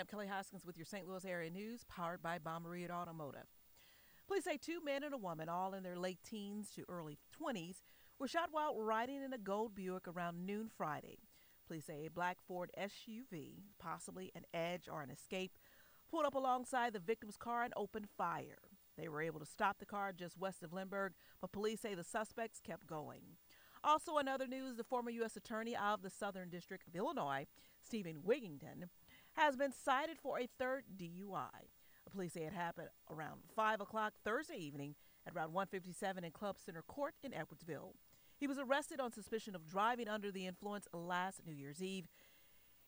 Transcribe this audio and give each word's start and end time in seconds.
I'm 0.00 0.06
Kelly 0.06 0.28
Hoskins 0.28 0.64
with 0.64 0.78
your 0.78 0.86
St. 0.86 1.06
Louis 1.06 1.26
area 1.26 1.50
news, 1.50 1.84
powered 1.84 2.22
by 2.22 2.38
Bommarito 2.38 2.90
Automotive. 2.90 3.44
Police 4.26 4.44
say 4.44 4.56
two 4.56 4.82
men 4.82 5.02
and 5.02 5.12
a 5.12 5.18
woman, 5.18 5.50
all 5.50 5.74
in 5.74 5.82
their 5.82 5.98
late 5.98 6.20
teens 6.24 6.70
to 6.74 6.86
early 6.88 7.18
20s, 7.38 7.82
were 8.18 8.26
shot 8.26 8.48
while 8.50 8.80
riding 8.80 9.22
in 9.22 9.34
a 9.34 9.38
gold 9.38 9.74
Buick 9.74 10.08
around 10.08 10.46
noon 10.46 10.70
Friday. 10.74 11.18
Police 11.66 11.84
say 11.84 12.06
a 12.06 12.10
black 12.10 12.38
Ford 12.48 12.70
SUV, 12.78 13.56
possibly 13.78 14.32
an 14.34 14.44
Edge 14.54 14.88
or 14.90 15.02
an 15.02 15.10
Escape, 15.10 15.58
pulled 16.10 16.24
up 16.24 16.34
alongside 16.34 16.94
the 16.94 16.98
victim's 16.98 17.36
car 17.36 17.62
and 17.62 17.74
opened 17.76 18.08
fire. 18.16 18.56
They 18.96 19.10
were 19.10 19.20
able 19.20 19.40
to 19.40 19.46
stop 19.46 19.80
the 19.80 19.84
car 19.84 20.14
just 20.14 20.38
west 20.38 20.62
of 20.62 20.72
Lindbergh, 20.72 21.12
but 21.42 21.52
police 21.52 21.82
say 21.82 21.94
the 21.94 22.04
suspects 22.04 22.58
kept 22.58 22.86
going. 22.86 23.36
Also, 23.84 24.16
in 24.18 24.28
other 24.28 24.46
news, 24.46 24.76
the 24.76 24.84
former 24.84 25.10
U.S. 25.10 25.36
Attorney 25.36 25.76
of 25.76 26.00
the 26.00 26.10
Southern 26.10 26.48
District 26.48 26.86
of 26.86 26.96
Illinois, 26.96 27.46
Stephen 27.82 28.22
Wigginton, 28.26 28.88
has 29.40 29.56
been 29.56 29.72
cited 29.72 30.18
for 30.22 30.38
a 30.38 30.48
third 30.58 30.84
DUI. 30.98 31.70
Police 32.12 32.34
say 32.34 32.42
it 32.42 32.52
happened 32.52 32.88
around 33.10 33.40
5 33.56 33.80
o'clock 33.80 34.12
Thursday 34.22 34.58
evening 34.58 34.96
at 35.26 35.34
Route 35.34 35.50
157 35.50 36.24
in 36.24 36.30
Club 36.30 36.58
Center 36.58 36.82
Court 36.82 37.14
in 37.22 37.32
Edwardsville. 37.32 37.94
He 38.36 38.46
was 38.46 38.58
arrested 38.58 39.00
on 39.00 39.12
suspicion 39.12 39.54
of 39.54 39.66
driving 39.66 40.08
under 40.08 40.30
the 40.30 40.46
influence 40.46 40.88
last 40.92 41.40
New 41.46 41.54
Year's 41.54 41.82
Eve. 41.82 42.06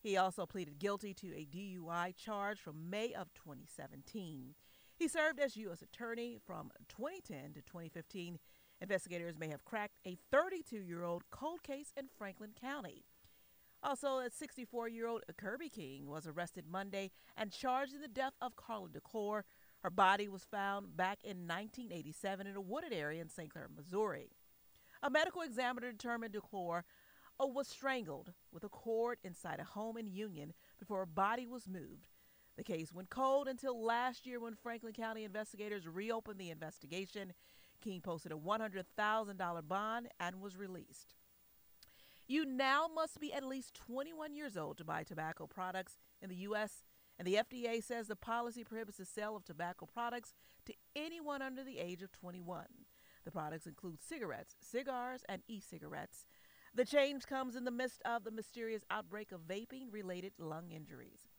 He 0.00 0.16
also 0.16 0.46
pleaded 0.46 0.78
guilty 0.78 1.12
to 1.14 1.34
a 1.36 1.46
DUI 1.46 2.16
charge 2.16 2.60
from 2.60 2.88
May 2.88 3.12
of 3.12 3.34
2017. 3.34 4.54
He 4.96 5.06
served 5.06 5.38
as 5.40 5.56
U.S. 5.58 5.82
Attorney 5.82 6.38
from 6.46 6.70
2010 6.88 7.52
to 7.54 7.60
2015. 7.60 8.38
Investigators 8.80 9.38
may 9.38 9.48
have 9.48 9.66
cracked 9.66 9.98
a 10.06 10.16
32 10.30 10.78
year 10.78 11.04
old 11.04 11.24
cold 11.30 11.62
case 11.62 11.92
in 11.94 12.06
Franklin 12.16 12.52
County. 12.58 13.04
Also, 13.82 14.18
a 14.18 14.30
64 14.30 14.88
year 14.88 15.06
old 15.06 15.22
Kirby 15.36 15.68
King 15.68 16.08
was 16.08 16.26
arrested 16.26 16.64
Monday 16.68 17.10
and 17.36 17.52
charged 17.52 17.94
in 17.94 18.00
the 18.00 18.08
death 18.08 18.34
of 18.40 18.56
Carla 18.56 18.88
DeClore. 18.88 19.42
Her 19.82 19.90
body 19.90 20.26
was 20.26 20.44
found 20.44 20.96
back 20.96 21.20
in 21.22 21.46
1987 21.46 22.46
in 22.46 22.56
a 22.56 22.60
wooded 22.60 22.92
area 22.92 23.22
in 23.22 23.28
St. 23.28 23.50
Clair, 23.50 23.68
Missouri. 23.74 24.30
A 25.02 25.10
medical 25.10 25.42
examiner 25.42 25.92
determined 25.92 26.34
DeClore 26.34 26.82
uh, 27.40 27.46
was 27.46 27.68
strangled 27.68 28.32
with 28.52 28.64
a 28.64 28.68
cord 28.68 29.18
inside 29.22 29.60
a 29.60 29.64
home 29.64 29.96
in 29.96 30.08
Union 30.08 30.54
before 30.80 30.98
her 30.98 31.06
body 31.06 31.46
was 31.46 31.68
moved. 31.68 32.08
The 32.56 32.64
case 32.64 32.92
went 32.92 33.10
cold 33.10 33.46
until 33.46 33.80
last 33.80 34.26
year 34.26 34.40
when 34.40 34.56
Franklin 34.56 34.92
County 34.92 35.22
investigators 35.22 35.86
reopened 35.86 36.40
the 36.40 36.50
investigation. 36.50 37.32
King 37.80 38.00
posted 38.00 38.32
a 38.32 38.34
$100,000 38.34 39.68
bond 39.68 40.08
and 40.18 40.40
was 40.40 40.56
released. 40.56 41.14
You 42.30 42.44
now 42.44 42.88
must 42.94 43.20
be 43.20 43.32
at 43.32 43.42
least 43.42 43.72
21 43.86 44.34
years 44.34 44.54
old 44.54 44.76
to 44.76 44.84
buy 44.84 45.02
tobacco 45.02 45.46
products 45.46 45.96
in 46.20 46.28
the 46.28 46.36
U.S., 46.36 46.84
and 47.18 47.26
the 47.26 47.36
FDA 47.36 47.82
says 47.82 48.06
the 48.06 48.16
policy 48.16 48.62
prohibits 48.62 48.98
the 48.98 49.06
sale 49.06 49.34
of 49.34 49.44
tobacco 49.44 49.86
products 49.86 50.34
to 50.66 50.74
anyone 50.94 51.40
under 51.40 51.64
the 51.64 51.78
age 51.78 52.02
of 52.02 52.12
21. 52.12 52.66
The 53.24 53.30
products 53.30 53.66
include 53.66 54.02
cigarettes, 54.02 54.54
cigars, 54.60 55.22
and 55.26 55.42
e 55.48 55.58
cigarettes. 55.58 56.26
The 56.74 56.84
change 56.84 57.26
comes 57.26 57.56
in 57.56 57.64
the 57.64 57.70
midst 57.70 58.02
of 58.04 58.24
the 58.24 58.30
mysterious 58.30 58.84
outbreak 58.90 59.32
of 59.32 59.48
vaping 59.48 59.90
related 59.90 60.32
lung 60.38 60.70
injuries. 60.70 61.30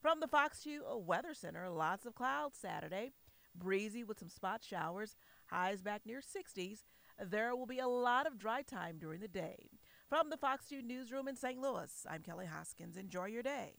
From 0.00 0.20
the 0.20 0.28
Fox 0.28 0.62
2 0.62 0.82
Weather 1.06 1.34
Center, 1.34 1.68
lots 1.68 2.06
of 2.06 2.14
clouds 2.14 2.56
Saturday, 2.58 3.12
breezy 3.54 4.02
with 4.02 4.18
some 4.18 4.30
spot 4.30 4.64
showers, 4.64 5.14
highs 5.46 5.82
back 5.82 6.06
near 6.06 6.20
60s. 6.20 6.84
There 7.22 7.54
will 7.54 7.66
be 7.66 7.80
a 7.80 7.88
lot 7.88 8.26
of 8.26 8.38
dry 8.38 8.62
time 8.62 8.96
during 8.98 9.20
the 9.20 9.28
day. 9.28 9.68
From 10.08 10.30
the 10.30 10.38
Fox 10.38 10.64
2 10.70 10.80
newsroom 10.80 11.28
in 11.28 11.36
St. 11.36 11.60
Louis, 11.60 12.06
I'm 12.08 12.22
Kelly 12.22 12.46
Hoskins. 12.46 12.96
Enjoy 12.96 13.26
your 13.26 13.42
day. 13.42 13.74